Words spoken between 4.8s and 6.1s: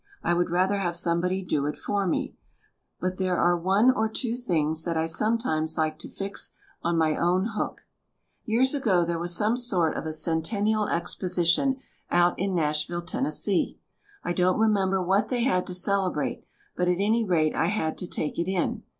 that I sometimes like to